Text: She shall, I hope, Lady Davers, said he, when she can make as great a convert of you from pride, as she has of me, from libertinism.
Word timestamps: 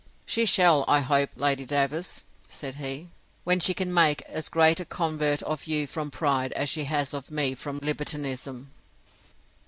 She 0.25 0.47
shall, 0.47 0.83
I 0.87 1.01
hope, 1.01 1.29
Lady 1.35 1.63
Davers, 1.63 2.25
said 2.47 2.77
he, 2.77 3.09
when 3.43 3.59
she 3.59 3.75
can 3.75 3.93
make 3.93 4.23
as 4.23 4.49
great 4.49 4.79
a 4.79 4.85
convert 4.85 5.43
of 5.43 5.67
you 5.67 5.85
from 5.85 6.09
pride, 6.09 6.51
as 6.53 6.69
she 6.69 6.85
has 6.85 7.13
of 7.13 7.29
me, 7.29 7.53
from 7.53 7.77
libertinism. 7.83 8.71